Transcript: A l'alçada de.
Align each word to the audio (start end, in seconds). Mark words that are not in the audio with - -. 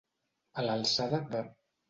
A 0.61 0.65
l'alçada 0.69 1.21
de. 1.37 1.45